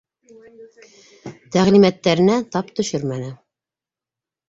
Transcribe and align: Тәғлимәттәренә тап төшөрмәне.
Тәғлимәттәренә 1.57 2.41
тап 2.57 2.75
төшөрмәне. 2.83 3.33